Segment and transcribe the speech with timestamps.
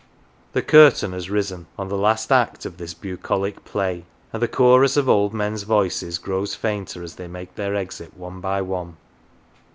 [0.53, 4.97] The curtain has risen on the last act of this bucolic play, and the chorus
[4.97, 8.97] of old men's voices grows fainter as they make their exit one by one.